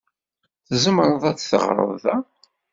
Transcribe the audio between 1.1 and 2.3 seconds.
ad teɣṛeḍ da.